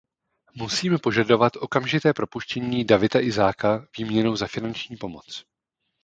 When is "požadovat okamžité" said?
0.97-2.13